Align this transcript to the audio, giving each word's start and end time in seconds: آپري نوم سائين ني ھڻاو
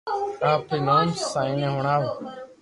آپري 0.51 0.79
نوم 0.87 1.09
سائين 1.31 1.57
ني 1.61 1.67
ھڻاو 1.75 2.03